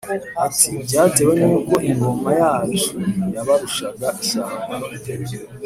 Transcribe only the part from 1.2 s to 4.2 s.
n’uko ingoma yacu yabarushaga